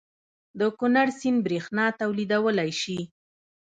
[0.59, 2.99] د کنړ سیند بریښنا تولیدولی شي؟